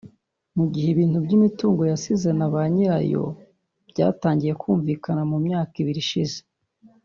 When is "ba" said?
2.53-2.61